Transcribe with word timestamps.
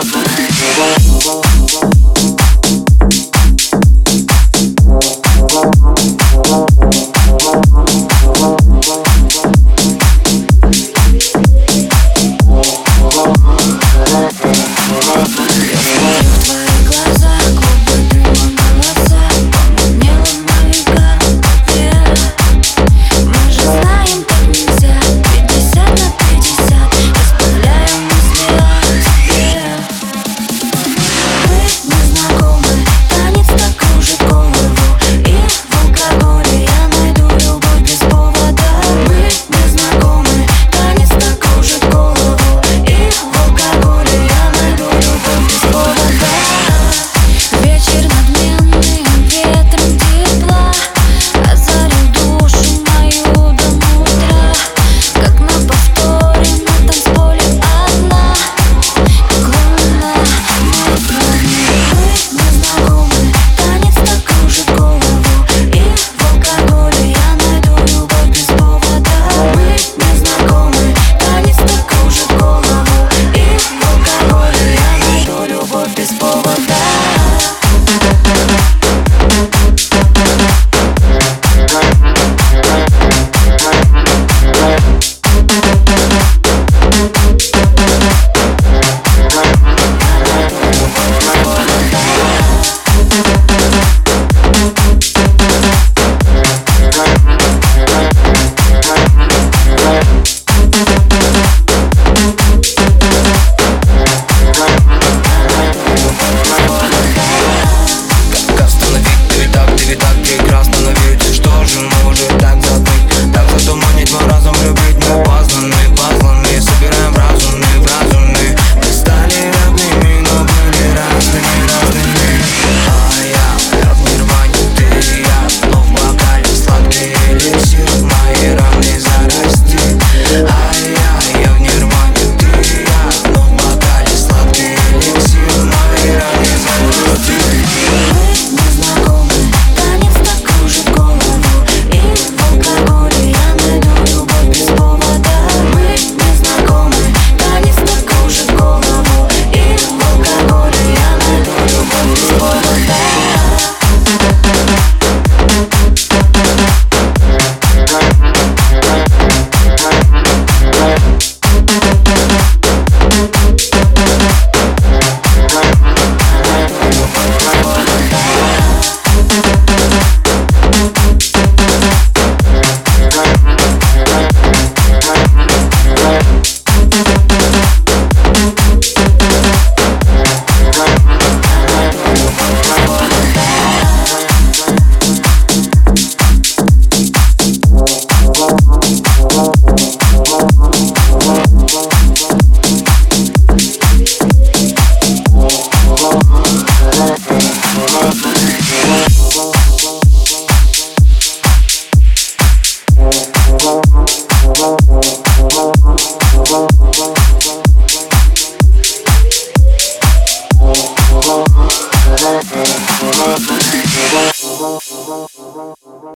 Bye. 0.00 1.47